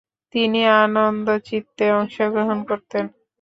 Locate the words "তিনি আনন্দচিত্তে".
0.33-1.85